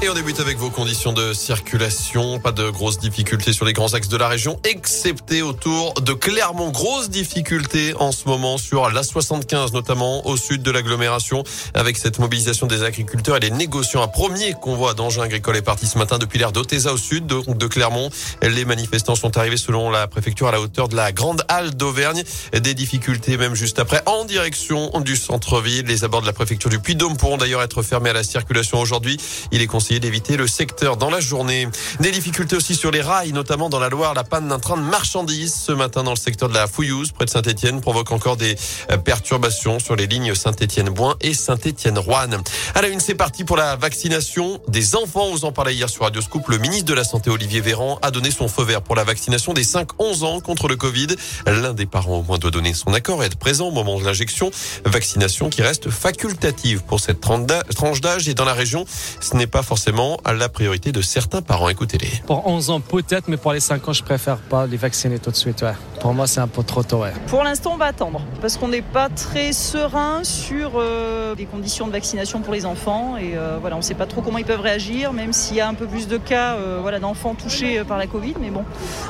[0.00, 2.38] Et on débute avec vos conditions de circulation.
[2.38, 6.70] Pas de grosses difficultés sur les grands axes de la région, excepté autour de Clermont.
[6.70, 11.42] Grosses difficultés en ce moment sur la 75, notamment au sud de l'agglomération,
[11.74, 14.00] avec cette mobilisation des agriculteurs et des négociants.
[14.00, 17.66] Un premier convoi d'engins agricoles est parti ce matin depuis l'aire d'Oteza au sud de,
[17.66, 18.08] Clermont.
[18.42, 22.22] Les manifestants sont arrivés selon la préfecture à la hauteur de la Grande Halle d'Auvergne.
[22.52, 25.86] Des difficultés même juste après en direction du centre-ville.
[25.86, 29.16] Les abords de la préfecture du Puy-Dôme pourront d'ailleurs être fermés à la circulation aujourd'hui.
[29.50, 31.66] Il est d'éviter le secteur dans la journée.
[32.00, 34.12] Des difficultés aussi sur les rails, notamment dans la Loire.
[34.12, 37.24] La panne d'un train de marchandises ce matin dans le secteur de la Fouillouse, près
[37.24, 38.56] de Saint-Etienne, provoque encore des
[39.04, 42.42] perturbations sur les lignes Saint-Etienne-Boin et Saint-Etienne-Roanne.
[42.74, 45.30] À la une, c'est parti pour la vaccination des enfants.
[45.30, 46.46] Vous en parlait hier sur Radio Scoop.
[46.48, 49.54] Le ministre de la Santé, Olivier Véran, a donné son feu vert pour la vaccination
[49.54, 51.08] des 5-11 ans contre le Covid.
[51.46, 54.04] L'un des parents au moins doit donner son accord et être présent au moment de
[54.04, 54.50] l'injection.
[54.84, 58.84] Vaccination qui reste facultative pour cette tranche d'âge et dans la région,
[59.20, 59.77] ce n'est pas forcément
[60.24, 61.68] à la priorité de certains parents.
[61.68, 62.22] Écoutez-les.
[62.26, 65.30] Pour 11 ans peut-être, mais pour les 5 ans, je préfère pas les vacciner tout
[65.30, 65.64] de suite.
[66.00, 67.02] Pour moi, c'est un peu trop tôt.
[67.02, 67.12] Ouais.
[67.26, 71.86] Pour l'instant, on va attendre parce qu'on n'est pas très serein sur euh, les conditions
[71.86, 74.44] de vaccination pour les enfants et euh, voilà, on ne sait pas trop comment ils
[74.44, 77.82] peuvent réagir, même s'il y a un peu plus de cas euh, voilà, d'enfants touchés
[77.84, 78.34] par la Covid.
[78.40, 78.64] Mais bon,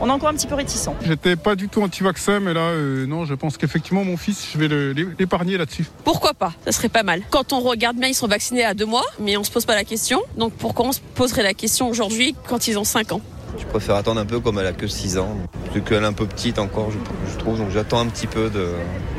[0.00, 0.90] on est encore un petit peu réticent.
[1.04, 2.72] J'étais pas du tout anti-vaccin, mais là,
[3.06, 5.86] non, je pense qu'effectivement, mon fils, je vais l'épargner là-dessus.
[6.04, 6.52] Pourquoi pas?
[6.64, 7.22] Ça serait pas mal.
[7.30, 9.74] Quand on regarde bien, ils sont vaccinés à deux mois, mais on se pose pas
[9.74, 10.20] la question.
[10.36, 13.20] Donc pourquoi on se poserait la question aujourd'hui quand ils ont 5 ans?
[13.58, 15.36] Je préfère attendre un peu comme elle a que 6 ans.
[15.74, 17.58] Vu qu'elle est un peu petite encore, je, trouve.
[17.58, 18.68] Donc j'attends un petit peu de,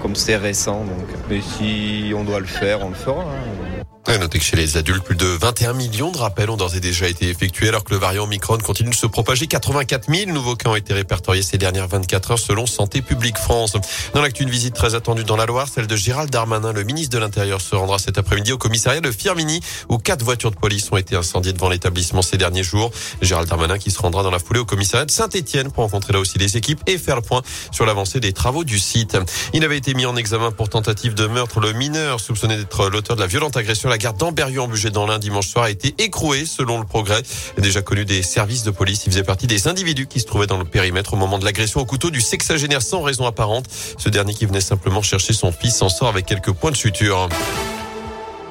[0.01, 0.83] comme c'est récent.
[0.83, 1.07] Donc.
[1.29, 3.23] Mais si on doit le faire, on le fera.
[3.23, 3.83] Hein.
[4.05, 6.81] À noter que chez les adultes, plus de 21 millions de rappels ont d'ores et
[6.81, 9.47] déjà été effectués alors que le variant Omicron continue de se propager.
[9.47, 13.77] 84 000 nouveaux cas ont été répertoriés ces dernières 24 heures selon Santé publique France.
[14.13, 16.73] Dans l'actu, une visite très attendue dans la Loire, celle de Gérald Darmanin.
[16.73, 20.51] Le ministre de l'Intérieur se rendra cet après-midi au commissariat de Firmini où quatre voitures
[20.51, 22.91] de police ont été incendiées devant l'établissement ces derniers jours.
[23.21, 26.19] Gérald Darmanin qui se rendra dans la foulée au commissariat de Saint-Etienne pour rencontrer là
[26.19, 27.41] aussi les équipes et faire le point
[27.71, 29.17] sur l'avancée des travaux du site.
[29.53, 31.61] Il avait été mis en examen pour tentative de meurtre.
[31.61, 35.19] Le mineur soupçonné d'être l'auteur de la violente agression la gare d'Amberieu budget dans l'un
[35.19, 37.21] dimanche soir a été écroué selon le progrès.
[37.59, 40.57] Déjà connu des services de police, il faisait partie des individus qui se trouvaient dans
[40.57, 43.67] le périmètre au moment de l'agression au couteau du sexagénaire sans raison apparente.
[43.99, 47.29] Ce dernier qui venait simplement chercher son fils s'en sort avec quelques points de suture.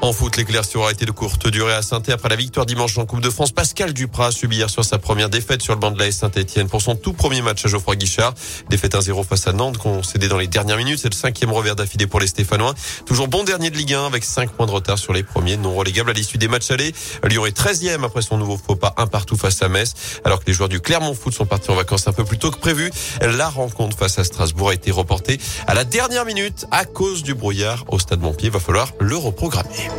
[0.02, 3.06] En foot, l'éclaircie aura été de courte durée à saint après la victoire dimanche en
[3.06, 3.52] Coupe de France.
[3.52, 6.68] Pascal Duprat a subi hier soir sa première défaite sur le banc de la Saint-Etienne
[6.68, 8.34] pour son tout premier match à Geoffroy Guichard.
[8.68, 10.98] Défaite 1-0 face à Nantes, concédé dans les dernières minutes.
[11.00, 12.74] C'est le cinquième revers d'affilée pour les Stéphanois.
[13.06, 15.72] Toujours bon dernier de Ligue 1 avec 5 points de retard sur les premiers non
[15.72, 16.92] relégables à l'issue des matchs allés.
[17.22, 19.94] Lyon est 13e après son nouveau faux pas un partout face à Metz.
[20.24, 22.50] Alors que les joueurs du Clermont Foot sont partis en vacances un peu plus tôt
[22.50, 22.90] que prévu.
[23.20, 25.38] La rencontre face à Strasbourg a été reportée
[25.68, 28.50] à la dernière minute à cause du brouillard au stade Montpied.
[28.50, 29.91] Va falloir le reprogrammer.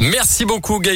[0.00, 0.88] Merci beaucoup, Gaël.